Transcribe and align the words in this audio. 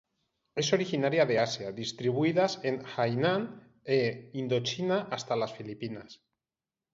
Es 0.55 0.73
originaria 0.73 1.27
de 1.27 1.37
Asia 1.37 1.71
distribuidas 1.71 2.59
en 2.63 2.81
Hainan 2.97 3.71
e 3.85 4.31
Indochina 4.33 5.01
hasta 5.11 5.35
las 5.35 5.53
Filipinas. 5.53 6.23